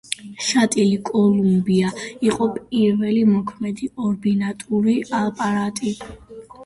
შატლი 0.43 0.85
„კოლუმბია“ 1.09 1.91
იყო 2.29 2.47
პირველი 2.55 3.21
მოქმედი 3.35 3.91
ორბიტალური 4.07 4.97
აპარატი. 5.21 5.93